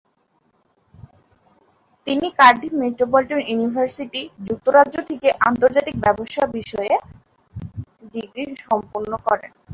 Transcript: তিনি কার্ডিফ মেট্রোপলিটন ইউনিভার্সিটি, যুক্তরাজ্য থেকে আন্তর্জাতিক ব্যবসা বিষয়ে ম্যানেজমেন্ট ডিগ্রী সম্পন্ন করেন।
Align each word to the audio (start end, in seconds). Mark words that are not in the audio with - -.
তিনি 2.05 2.27
কার্ডিফ 2.39 2.73
মেট্রোপলিটন 2.81 3.39
ইউনিভার্সিটি, 3.49 4.21
যুক্তরাজ্য 4.47 4.95
থেকে 5.09 5.27
আন্তর্জাতিক 5.47 5.95
ব্যবসা 6.05 6.43
বিষয়ে 6.57 6.93
ম্যানেজমেন্ট 6.95 8.09
ডিগ্রী 8.13 8.43
সম্পন্ন 8.65 9.11
করেন। 9.27 9.51